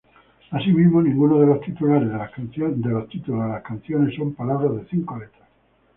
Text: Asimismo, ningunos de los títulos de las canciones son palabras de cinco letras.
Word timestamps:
Asimismo, 0.49 0.99
ningunos 0.99 1.41
de 1.41 1.45
los 1.45 1.61
títulos 1.61 2.01
de 2.01 2.89
las 2.89 3.63
canciones 3.63 4.15
son 4.15 4.33
palabras 4.33 4.77
de 4.77 4.87
cinco 4.89 5.19
letras. 5.19 5.47